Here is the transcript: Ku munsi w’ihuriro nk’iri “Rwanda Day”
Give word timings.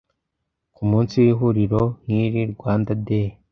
Ku 0.75 0.81
munsi 0.89 1.13
w’ihuriro 1.23 1.81
nk’iri 2.03 2.41
“Rwanda 2.53 2.91
Day” 3.05 3.29